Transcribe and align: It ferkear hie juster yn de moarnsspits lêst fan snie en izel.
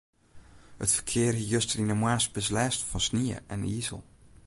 It 0.83 0.89
ferkear 0.95 1.33
hie 1.37 1.49
juster 1.51 1.81
yn 1.83 1.91
de 1.91 1.97
moarnsspits 2.01 2.53
lêst 2.55 2.81
fan 2.89 3.03
snie 3.07 3.37
en 3.53 3.67
izel. 3.79 4.01